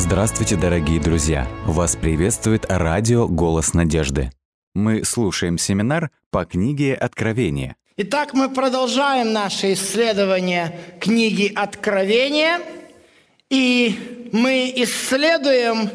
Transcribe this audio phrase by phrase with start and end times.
[0.00, 1.46] Здравствуйте, дорогие друзья!
[1.66, 4.30] Вас приветствует радио «Голос надежды».
[4.74, 7.76] Мы слушаем семинар по книге «Откровение».
[7.98, 12.60] Итак, мы продолжаем наше исследование книги «Откровение»,
[13.50, 15.90] и мы исследуем,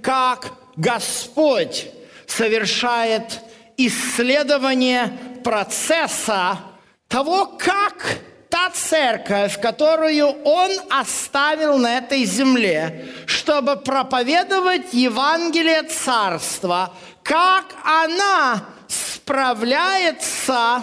[0.00, 1.88] как Господь
[2.28, 3.40] совершает
[3.76, 5.12] исследование
[5.42, 6.60] процесса
[7.08, 16.92] того, как та церковь, которую Он оставил на этой земле, чтобы проповедовать Евангелие Царства,
[17.22, 20.82] как она справляется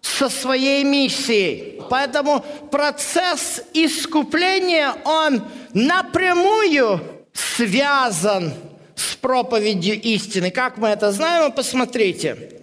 [0.00, 1.82] со своей миссией.
[1.90, 5.42] Поэтому процесс искупления, он
[5.74, 7.00] напрямую
[7.32, 8.54] связан
[8.94, 10.50] с проповедью истины.
[10.50, 12.59] Как мы это знаем, посмотрите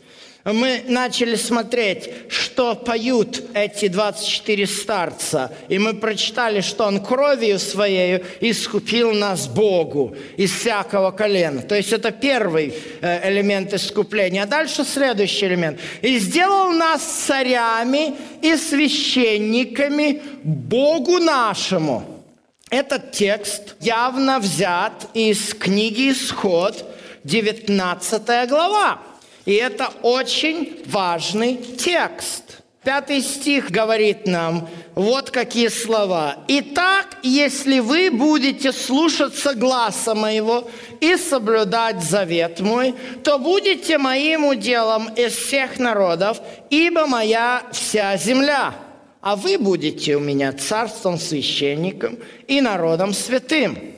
[0.54, 5.52] мы начали смотреть, что поют эти 24 старца.
[5.68, 11.62] И мы прочитали, что Он кровью Своей искупил нас Богу из всякого колена.
[11.62, 14.44] То есть это первый э, элемент искупления.
[14.44, 15.80] А дальше следующий элемент.
[16.02, 22.24] «И сделал нас царями и священниками Богу нашему».
[22.70, 26.86] Этот текст явно взят из книги «Исход»,
[27.24, 29.00] 19 глава.
[29.48, 32.44] И это очень важный текст.
[32.84, 36.40] Пятый стих говорит нам вот какие слова.
[36.50, 45.08] «Итак, если вы будете слушаться гласа моего и соблюдать завет мой, то будете моим уделом
[45.16, 48.76] из всех народов, ибо моя вся земля,
[49.22, 53.94] а вы будете у меня царством священником и народом святым».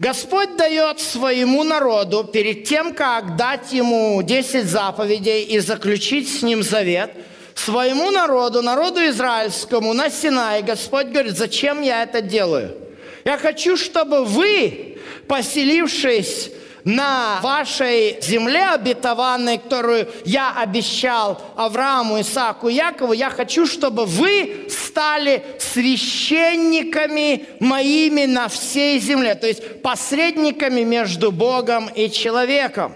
[0.00, 6.62] Господь дает своему народу перед тем, как дать ему 10 заповедей и заключить с ним
[6.62, 7.10] завет,
[7.56, 12.76] своему народу, народу израильскому на Синае, Господь говорит, зачем я это делаю?
[13.24, 16.52] Я хочу, чтобы вы, поселившись
[16.84, 25.44] на вашей земле обетованной, которую я обещал Аврааму, Исааку, Якову, я хочу, чтобы вы стали
[25.58, 32.94] священниками моими на всей земле, то есть посредниками между Богом и человеком.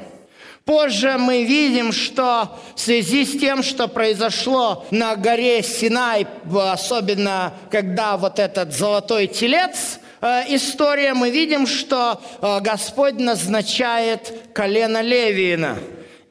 [0.64, 8.16] Позже мы видим, что в связи с тем, что произошло на горе Синай, особенно когда
[8.16, 9.99] вот этот золотой телец
[10.49, 15.78] история мы видим, что э, Господь назначает колено Левиина.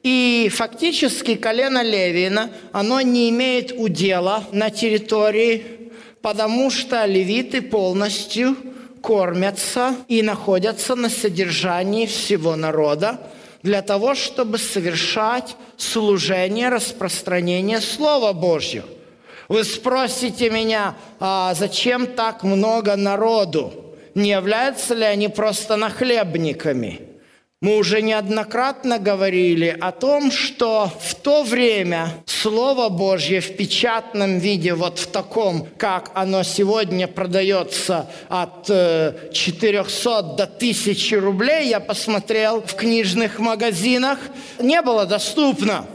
[0.02, 5.90] И фактически колено Левиина, оно не имеет удела на территории,
[6.22, 8.56] потому что левиты полностью
[9.02, 13.20] кормятся и находятся на содержании всего народа
[13.62, 18.86] для того, чтобы совершать служение распространения Слова Божьего.
[19.48, 23.72] Вы спросите меня, а зачем так много народу?
[24.14, 27.12] Не являются ли они просто нахлебниками?
[27.62, 34.74] Мы уже неоднократно говорили о том, что в то время Слово Божье в печатном виде,
[34.74, 42.62] вот в таком, как оно сегодня продается от 400 э, до 1000 рублей, я посмотрел
[42.62, 44.18] в книжных магазинах,
[44.58, 45.86] не было доступно.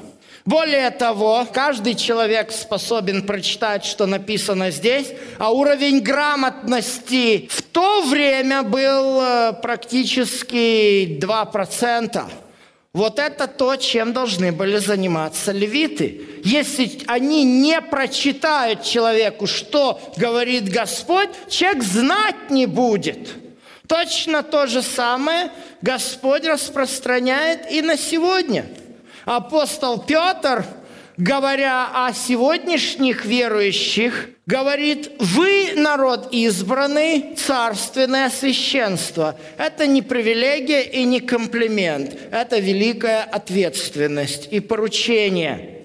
[0.48, 5.08] Более того, каждый человек способен прочитать, что написано здесь,
[5.40, 12.32] а уровень грамотности в то время был э, практически 2%.
[12.94, 16.22] Вот это то, чем должны были заниматься левиты.
[16.46, 23.34] Если они не прочитают человеку, что говорит Господь, человек знать не будет.
[23.86, 28.66] Точно то же самое Господь распространяет и на сегодня–
[29.28, 30.66] апостол Петр,
[31.18, 39.38] говоря о сегодняшних верующих, говорит, вы народ избранный, царственное священство.
[39.58, 45.74] Это не привилегия и не комплимент, это великая ответственность и поручение–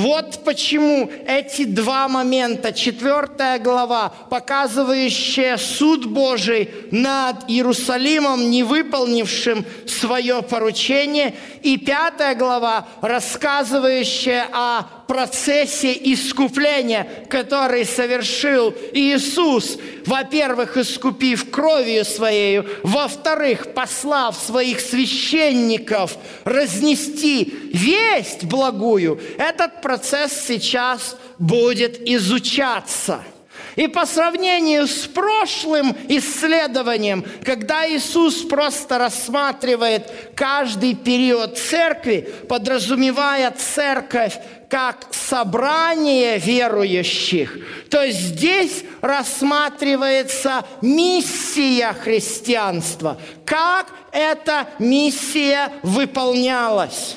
[0.00, 10.40] вот почему эти два момента, четвертая глава, показывающая суд Божий над Иерусалимом, не выполнившим свое
[10.40, 19.76] поручение, и пятая глава, рассказывающая о процессе искупления, который совершил Иисус,
[20.06, 32.00] во-первых, искупив кровью Своей, во-вторых, послав своих священников разнести весть благую, этот процесс сейчас будет
[32.08, 33.24] изучаться–
[33.76, 44.34] И по сравнению с прошлым исследованием, когда Иисус просто рассматривает каждый период церкви, подразумевая церковь
[44.68, 47.58] как собрание верующих,
[47.90, 57.16] то здесь рассматривается миссия христианства, как эта миссия выполнялась.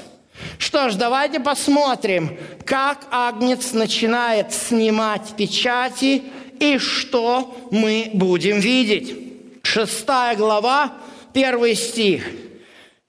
[0.57, 6.23] Что ж, давайте посмотрим, как Агнец начинает снимать печати
[6.63, 9.15] и что мы будем видеть.
[9.63, 10.93] Шестая глава,
[11.33, 12.25] первый стих.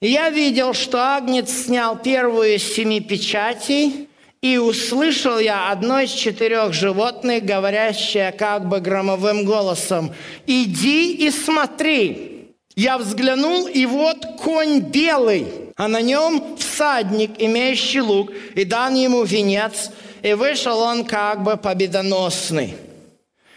[0.01, 4.09] «Я видел, что Агнец снял первую из семи печатей,
[4.43, 10.13] и услышал я одно из четырех животных, говорящее как бы громовым голосом,
[10.47, 12.51] «Иди и смотри».
[12.77, 15.47] Я взглянул, и вот конь белый,
[15.77, 19.91] а на нем всадник, имеющий лук, и дан ему венец,
[20.23, 22.75] и вышел он как бы победоносный.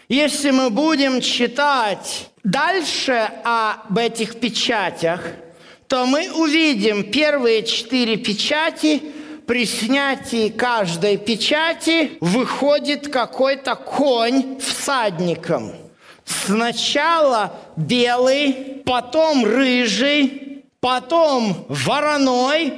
[0.08, 5.22] Если мы будем читать дальше об этих печатях,
[5.86, 9.02] то мы увидим первые четыре печати–
[9.48, 15.72] при снятии каждой печати выходит какой-то конь всадником.
[16.26, 22.74] Сначала белый, потом рыжий, потом вороной,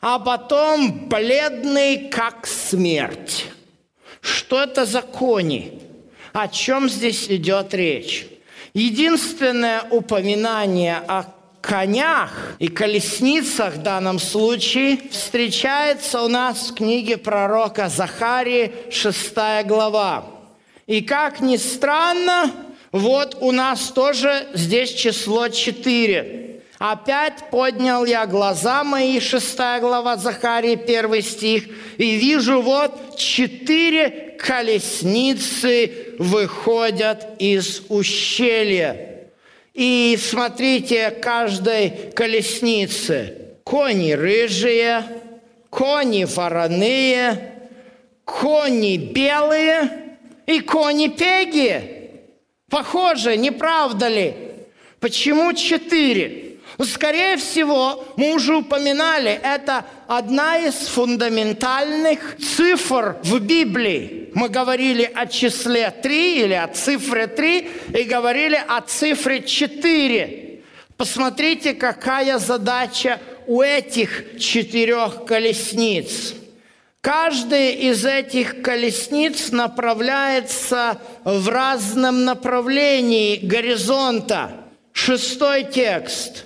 [0.00, 3.46] а потом бледный, как смерть.
[4.20, 5.85] Что это за кони?
[6.36, 8.26] О чем здесь идет речь?
[8.74, 11.24] Единственное упоминание о
[11.62, 19.32] конях и колесницах в данном случае встречается у нас в книге пророка Захарии, 6
[19.64, 20.26] глава.
[20.86, 22.52] И как ни странно,
[22.92, 26.60] вот у нас тоже здесь число 4.
[26.78, 31.64] Опять поднял я глаза мои, 6 глава Захарии, 1 стих,
[31.96, 39.30] и вижу вот четыре колесницы выходят из ущелья.
[39.74, 43.56] И смотрите каждой колесницы.
[43.64, 45.04] Кони рыжие,
[45.70, 47.52] кони вороные,
[48.24, 50.16] кони белые
[50.46, 52.20] и кони пеги.
[52.70, 54.34] Похоже, не правда ли?
[55.00, 56.46] Почему четыре?
[56.84, 64.25] Скорее всего, мы уже упоминали, это одна из фундаментальных цифр в Библии.
[64.36, 70.60] Мы говорили о числе 3 или о цифре 3 и говорили о цифре 4.
[70.98, 76.34] Посмотрите, какая задача у этих четырех колесниц.
[77.00, 84.50] Каждая из этих колесниц направляется в разном направлении горизонта.
[84.92, 86.44] Шестой текст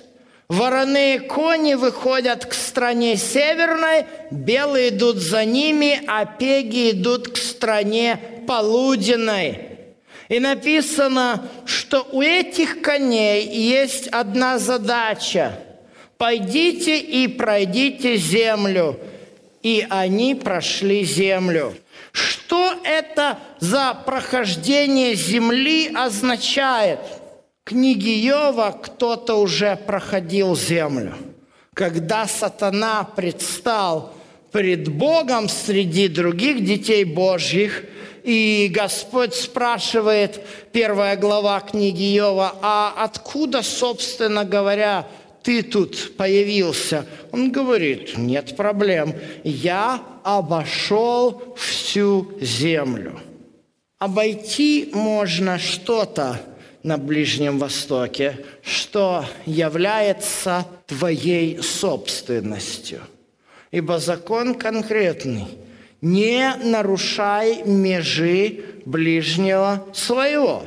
[0.51, 8.19] Вороные кони выходят к стране северной, белые идут за ними, а пеги идут к стране
[8.49, 9.69] полуденной.
[10.27, 15.57] И написано, что у этих коней есть одна задача.
[16.17, 18.99] Пойдите и пройдите землю.
[19.63, 21.73] И они прошли землю.
[22.11, 26.99] Что это за прохождение земли означает–
[27.63, 31.13] книге Иова кто-то уже проходил землю.
[31.73, 34.13] Когда сатана предстал
[34.51, 37.85] пред Богом среди других детей Божьих,
[38.23, 45.07] и Господь спрашивает, первая глава книги Иова, а откуда, собственно говоря,
[45.43, 47.05] ты тут появился?
[47.31, 53.19] Он говорит, нет проблем, я обошел всю землю.
[53.97, 56.39] Обойти можно что-то,
[56.83, 63.01] на Ближнем Востоке, что является твоей собственностью.
[63.71, 65.47] Ибо закон конкретный.
[66.01, 70.63] Не нарушай межи ближнего своего.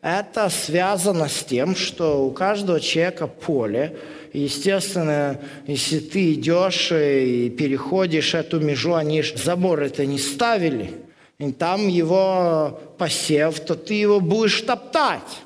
[0.00, 3.96] Это связано с тем, что у каждого человека поле.
[4.32, 10.92] Естественно, если ты идешь и переходишь эту межу, они же забор это не ставили–
[11.42, 15.40] и там его посев, то ты его будешь топтать.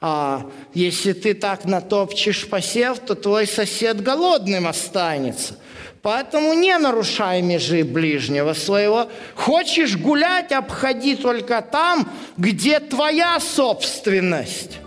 [0.00, 5.56] А если ты так натопчешь посев, то твой сосед голодным останется.
[6.02, 9.08] Поэтому не нарушай межи ближнего своего.
[9.34, 14.78] Хочешь гулять, обходи только там, где твоя собственность.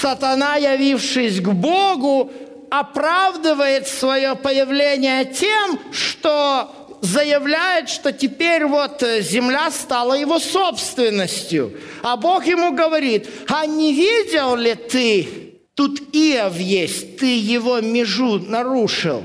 [0.00, 2.30] Сатана, явившись к Богу,
[2.70, 6.70] оправдывает свое появление тем, что
[7.02, 11.72] заявляет, что теперь вот земля стала его собственностью.
[12.02, 15.28] А Бог ему говорит, а не видел ли ты,
[15.74, 19.24] тут Иов есть, ты его межу нарушил.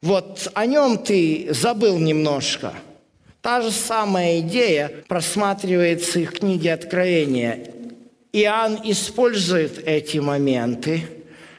[0.00, 2.72] Вот о нем ты забыл немножко.
[3.40, 7.77] Та же самая идея просматривается и в книге Откровения.
[8.32, 11.04] Иоанн использует эти моменты,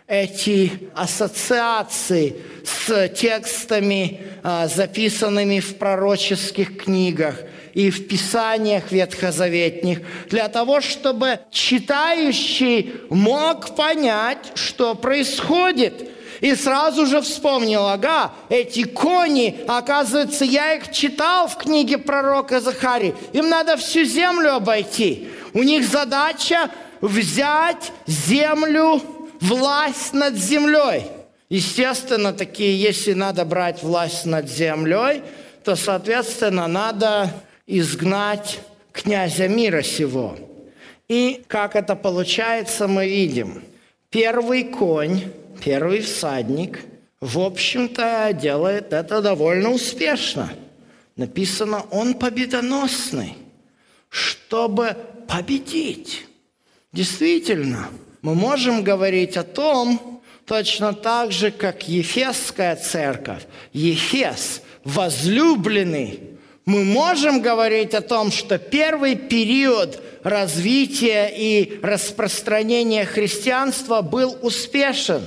[0.07, 7.41] эти ассоциации с текстами, а, записанными в пророческих книгах
[7.73, 9.99] и в писаниях ветхозаветных,
[10.29, 16.09] для того, чтобы читающий мог понять, что происходит–
[16.41, 23.13] и сразу же вспомнил, ага, эти кони, оказывается, я их читал в книге пророка Захари.
[23.33, 25.29] Им надо всю землю обойти.
[25.59, 29.01] У них задача взять землю,
[29.41, 31.07] власть над землей.
[31.49, 35.21] Естественно, такие, если надо брать власть над землей,
[35.65, 37.33] то, соответственно, надо
[37.67, 38.61] изгнать
[38.93, 40.37] князя мира сего.
[41.09, 43.61] И как это получается, мы видим.
[44.09, 45.23] Первый конь,
[45.61, 46.79] первый всадник,
[47.19, 50.49] в общем-то, делает это довольно успешно.
[51.17, 53.35] Написано, он победоносный,
[54.09, 54.97] чтобы
[55.27, 56.25] победить.
[56.91, 57.89] Действительно,
[58.21, 66.21] мы можем говорить о том, точно так же, как Ефесская церковь, Ефес, возлюбленный,
[66.65, 75.23] мы можем говорить о том, что первый период развития и распространения христианства был успешен,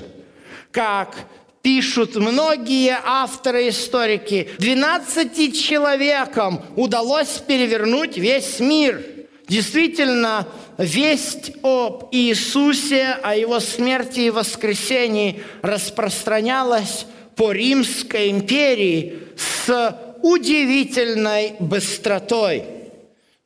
[0.71, 1.17] как
[1.63, 9.05] пишут многие авторы-историки, 12 человекам удалось перевернуть весь мир–
[9.53, 17.05] Действительно, весть об Иисусе, о Его смерти и воскресении распространялась
[17.37, 22.65] по Римской империи с удивительной быстротой.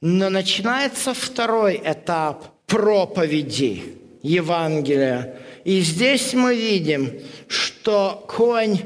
[0.01, 5.41] Но начинается второй этап проповеди Евангелия.
[5.67, 7.13] И здесь мы видим,
[7.49, 8.79] что конь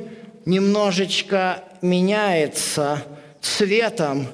[0.47, 3.05] немножечко меняется
[3.43, 4.27] цветом,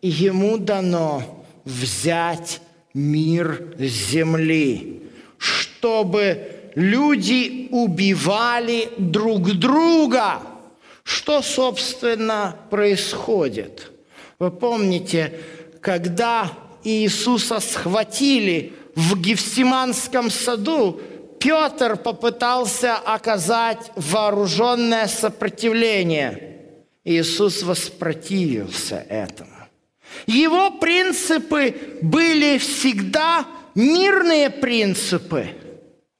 [0.00, 2.60] и ему дано взять
[2.94, 5.02] мир земли,
[5.36, 10.42] чтобы люди убивали друг друга.
[11.02, 13.90] Что, собственно, происходит?
[14.38, 15.40] Вы помните,
[15.80, 16.52] когда
[16.84, 21.00] Иисуса схватили в Гефсиманском саду,
[21.40, 26.58] Петр попытался оказать вооруженное сопротивление.
[27.02, 29.50] Иисус воспротивился этому.
[30.26, 35.48] Его принципы были всегда мирные принципы.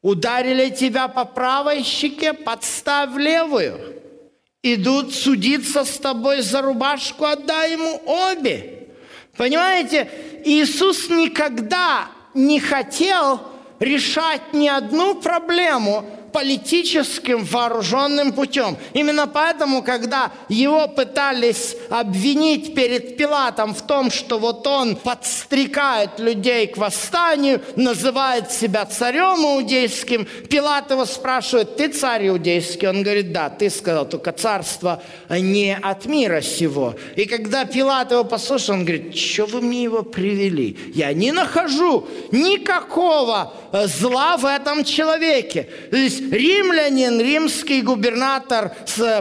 [0.00, 3.78] Ударили тебя по правой щеке, подставь левую.
[4.62, 8.88] Идут судиться с тобой за рубашку, отдай ему обе.
[9.36, 10.10] Понимаете,
[10.46, 13.49] Иисус никогда не хотел
[13.80, 18.76] решать ни одну проблему, политическим вооруженным путем.
[18.92, 26.66] Именно поэтому, когда его пытались обвинить перед Пилатом в том, что вот он подстрекает людей
[26.66, 32.88] к восстанию, называет себя царем иудейским, Пилат его спрашивает, ты царь иудейский?
[32.88, 36.94] Он говорит, да, ты сказал, только царство не от мира сего.
[37.16, 40.76] И когда Пилат его послушал, он говорит, что вы мне его привели?
[40.94, 45.68] Я не нахожу никакого зла в этом человеке.
[45.90, 48.72] То есть римлянин, римский губернатор,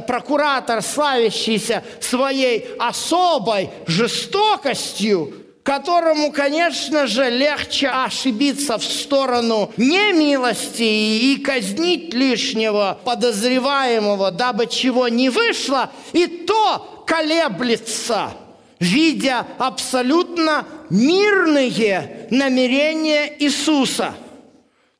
[0.07, 12.13] прокуратор, славящийся своей особой жестокостью, которому, конечно же, легче ошибиться в сторону немилости и казнить
[12.13, 18.31] лишнего подозреваемого, дабы чего не вышло, и то колеблется,
[18.79, 24.15] видя абсолютно мирные намерения Иисуса.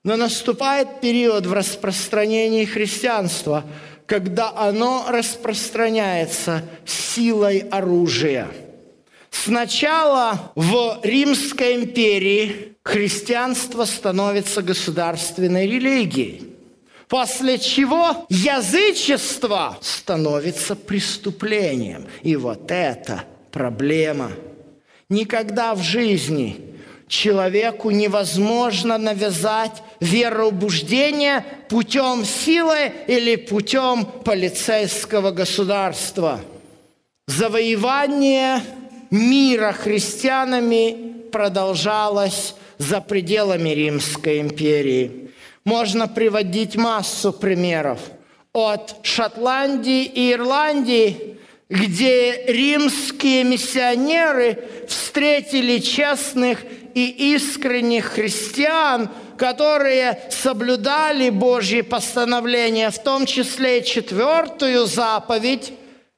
[0.10, 3.64] Но наступает период в распространении христианства,
[4.08, 8.48] когда оно распространяется силой оружия–
[9.32, 16.56] Сначала в Римской империи христианство становится государственной религией,
[17.08, 22.08] после чего язычество становится преступлением.
[22.24, 24.32] И вот это проблема.
[25.10, 26.69] Никогда в жизни
[27.10, 36.40] человеку невозможно навязать вероубуждение путем силы или путем полицейского государства.
[37.28, 38.62] Завоевание
[39.10, 45.32] мира христианами продолжалось за пределами Римской империи.
[45.66, 48.00] Можно приводить массу примеров
[48.54, 51.39] от Шотландии и Ирландии,
[51.70, 56.64] где римские миссионеры встретили честных
[56.96, 65.72] и искренних христиан, которые соблюдали Божьи постановления, в том числе и четвертую заповедь,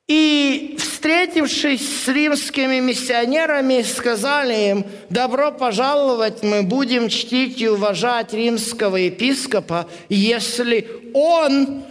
[0.07, 8.97] и, встретившись с римскими миссионерами, сказали им, добро пожаловать, мы будем чтить и уважать римского
[8.97, 11.83] епископа, если он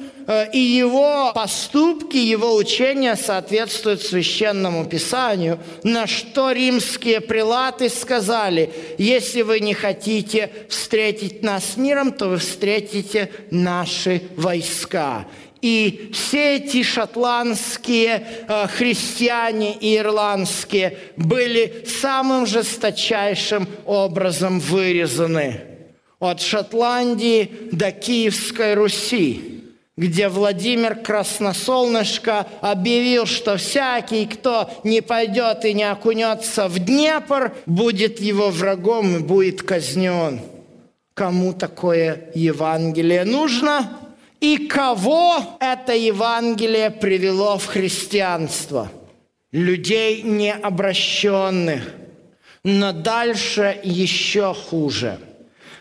[0.52, 9.60] и его поступки, его учения соответствуют священному писанию, на что римские прилаты сказали, если вы
[9.60, 15.26] не хотите встретить нас миром, то вы встретите наши войска.
[15.62, 25.60] И все эти шотландские э, христиане и ирландские были самым жесточайшим образом вырезаны.
[26.18, 29.59] От Шотландии до Киевской Руси,
[30.00, 38.18] где Владимир Красносолнышко объявил, что всякий, кто не пойдет и не окунется в Днепр, будет
[38.18, 40.40] его врагом и будет казнен.
[41.12, 43.92] Кому такое Евангелие нужно?
[44.40, 48.90] И кого это Евангелие привело в христианство?
[49.52, 51.82] Людей необращенных.
[52.64, 55.18] Но дальше еще хуже.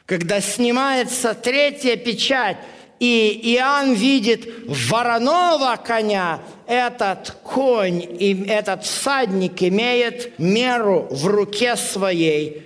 [0.06, 2.58] Когда снимается третья печать,
[3.00, 12.62] и Иоанн видит вороного коня, этот конь, и этот всадник имеет меру в руке своей.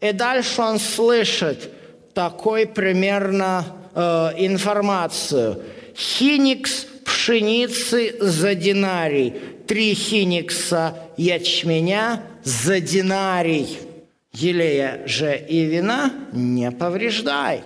[0.00, 1.70] И дальше он слышит
[2.14, 4.00] такой примерно э,
[4.36, 5.62] информацию.
[5.96, 9.34] Хиникс пшеницы за динарий,
[9.66, 13.78] три хиникса ячменя за динарий.
[14.32, 17.62] Елея же и вина не повреждай.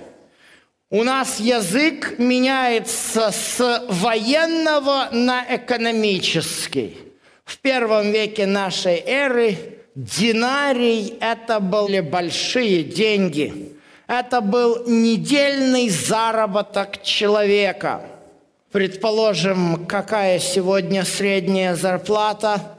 [0.95, 6.99] У нас язык меняется с военного на экономический.
[7.47, 9.57] В первом веке нашей эры
[9.95, 13.75] динарий– это были большие деньги.
[14.07, 18.03] Это был недельный заработок человека.
[18.71, 22.77] Предположим, какая сегодня средняя зарплата?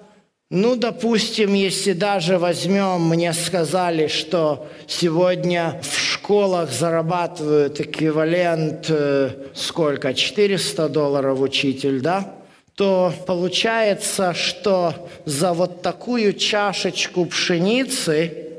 [0.56, 10.14] Ну, допустим, если даже возьмем, мне сказали, что сегодня в школах зарабатывают эквивалент, э, сколько,
[10.14, 12.36] 400 долларов учитель, да?
[12.76, 14.94] то получается, что
[15.26, 18.50] за вот такую чашечку пшеницы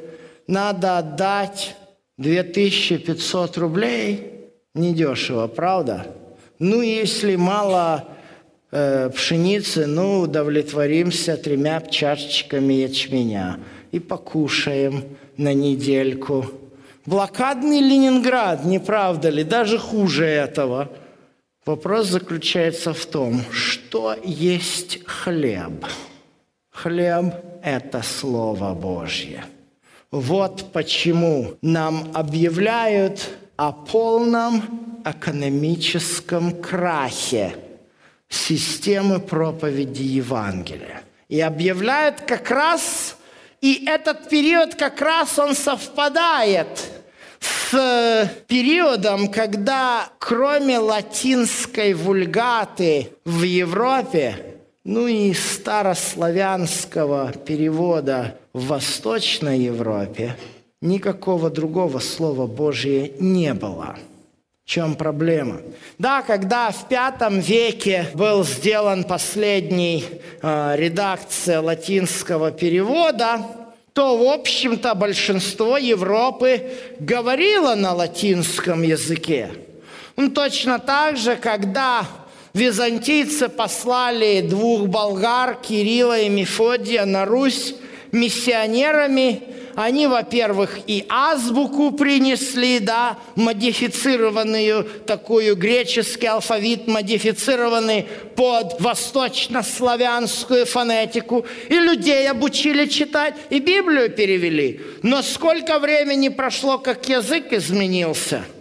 [0.48, 1.76] надо отдать
[2.18, 6.08] 2500 рублей недешево, правда?
[6.58, 8.08] Ну, если мало
[8.74, 13.58] э, пшеницы, ну, удовлетворимся тремя чашечками ячменя
[13.92, 15.04] и покушаем
[15.38, 16.44] на недельку.
[17.06, 19.44] Блокадный Ленинград, не правда ли?
[19.44, 20.90] Даже хуже этого.
[21.64, 25.86] Вопрос заключается в том, что есть хлеб.
[26.70, 29.44] Хлеб– это Слово Божье–
[30.14, 34.62] вот почему нам объявляют о полном
[35.04, 37.56] экономическом крахе
[38.28, 41.02] системы проповеди Евангелия.
[41.28, 43.16] И объявляют как раз,
[43.60, 46.68] и этот период как раз он совпадает
[47.40, 60.36] с периодом, когда кроме латинской вульгаты в Европе ну и старославянского перевода в Восточной Европе
[60.82, 63.96] никакого другого слова Божия не было.
[64.64, 65.60] Чем проблема?
[65.98, 70.04] Да, когда в пятом веке был сделан последний
[70.40, 73.42] э, редакция латинского перевода,
[73.92, 79.50] то, в общем-то, большинство Европы говорило на латинском языке.
[80.16, 82.06] Ну, точно так же, когда
[82.54, 87.74] Византийцы послали двух болгар, Кирилла и Мефодия, на Русь
[88.14, 89.42] миссионерами.
[89.74, 101.44] Они, во-первых, и азбуку принесли, да, модифицированную, такую греческий алфавит, модифицированный под восточнославянскую фонетику.
[101.68, 104.80] И людей обучили читать, и Библию перевели.
[105.02, 108.44] Но сколько времени прошло, как язык изменился–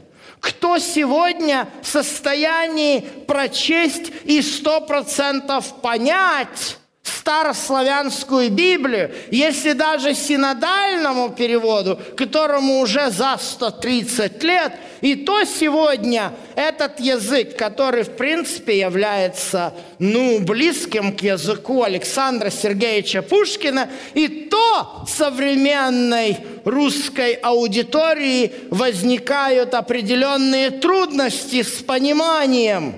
[0.43, 11.99] кто сегодня в состоянии прочесть и сто процентов понять старославянскую Библию, если даже синодальному переводу,
[12.15, 20.39] которому уже за 130 лет, и то сегодня этот язык, который в принципе является ну,
[20.39, 31.81] близким к языку Александра Сергеевича Пушкина, и то современной русской аудитории возникают определенные трудности с
[31.83, 32.95] пониманием.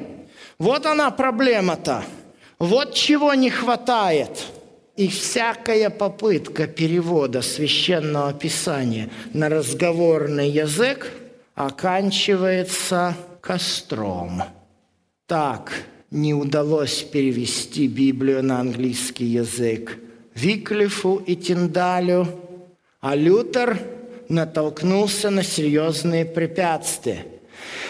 [0.59, 2.03] Вот она проблема-то.
[2.59, 4.45] Вот чего не хватает.
[4.95, 11.11] И всякая попытка перевода священного писания на разговорный язык
[11.53, 14.43] оканчивается костром.
[15.27, 15.73] Так
[16.11, 19.97] не удалось перевести Библию на английский язык
[20.33, 22.27] Виклифу и Тиндалю,
[23.01, 23.77] а Лютер
[24.29, 27.25] натолкнулся на серьезные препятствия.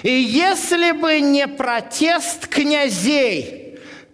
[0.01, 3.62] И если бы не протест князей–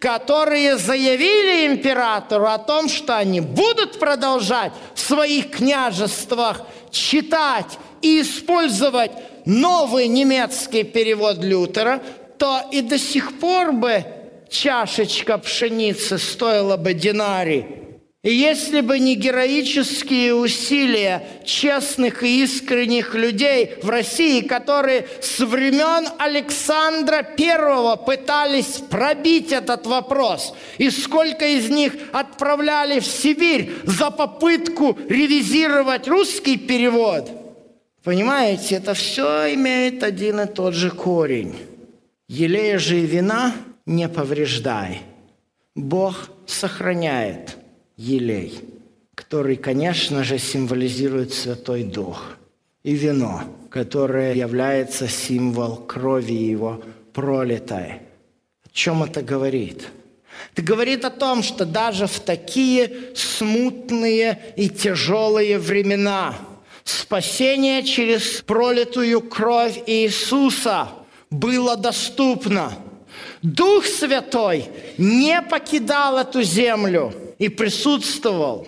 [0.01, 9.11] которые заявили императору о том, что они будут продолжать в своих княжествах читать и использовать
[9.45, 12.01] новый немецкий перевод Лютера,
[12.39, 14.03] то и до сих пор бы
[14.49, 17.80] чашечка пшеницы стоила бы динарий.
[18.23, 26.07] И если бы не героические усилия честных и искренних людей в России, которые с времен
[26.19, 34.99] Александра I пытались пробить этот вопрос, и сколько из них отправляли в Сибирь за попытку
[35.09, 37.27] ревизировать русский перевод,
[38.03, 41.55] понимаете, это все имеет один и тот же корень.
[42.27, 43.55] Елея же и вина
[43.87, 45.01] не повреждай.
[45.73, 47.57] Бог сохраняет–
[48.01, 48.59] елей,
[49.15, 52.37] который, конечно же, символизирует Святой Дух,
[52.83, 56.81] и вино, которое является символ крови Его
[57.13, 58.01] пролитой.
[58.65, 59.87] О чем это говорит?
[60.53, 66.35] Это говорит о том, что даже в такие смутные и тяжелые времена
[66.83, 70.89] спасение через пролитую кровь Иисуса
[71.29, 72.73] было доступно.
[73.43, 74.65] Дух Святой
[74.97, 78.67] не покидал эту землю– и присутствовал.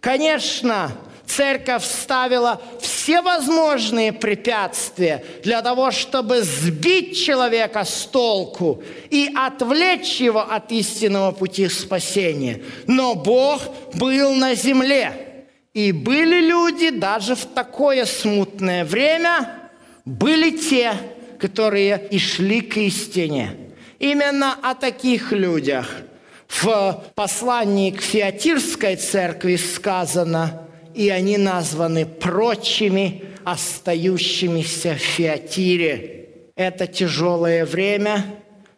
[0.00, 0.90] Конечно,
[1.26, 10.40] церковь ставила все возможные препятствия для того, чтобы сбить человека с толку и отвлечь его
[10.40, 12.62] от истинного пути спасения.
[12.86, 13.60] Но Бог
[13.92, 15.44] был на земле.
[15.74, 19.68] И были люди даже в такое смутное время,
[20.06, 20.94] были те,
[21.38, 23.56] которые и шли к истине.
[23.98, 25.90] Именно о таких людях–
[26.48, 30.62] в послании к Феатирской церкви сказано,
[30.94, 36.28] и они названы прочими, остающимися в Феатире.
[36.56, 38.24] Это тяжелое время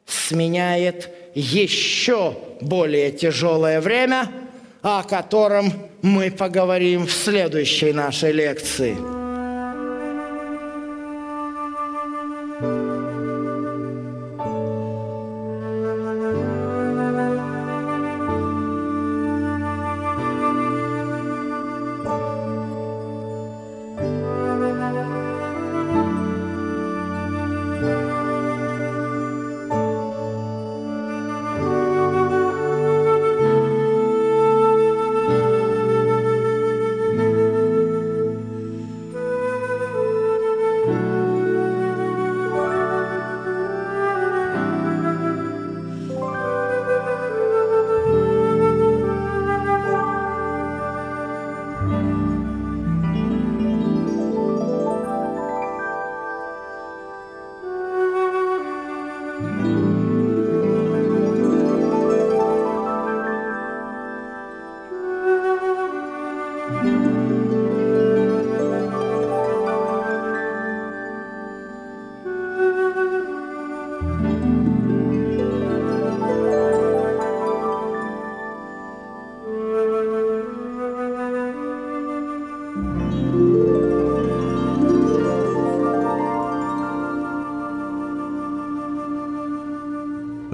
[0.07, 4.31] сменяет еще более тяжелое время,
[4.83, 8.97] о котором мы поговорим в следующей нашей лекции.